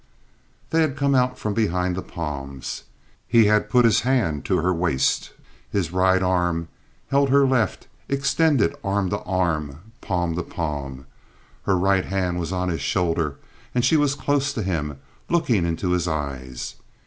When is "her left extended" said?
7.29-8.73